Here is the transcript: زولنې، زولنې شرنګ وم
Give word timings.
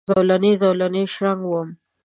زولنې، 0.09 0.51
زولنې 0.61 1.03
شرنګ 1.13 1.41
وم 1.47 1.69